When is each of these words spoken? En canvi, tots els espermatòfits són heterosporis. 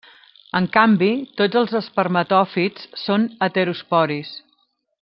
En 0.59 0.67
canvi, 0.77 1.09
tots 1.41 1.59
els 1.61 1.75
espermatòfits 1.81 2.89
són 3.05 3.27
heterosporis. 3.49 4.33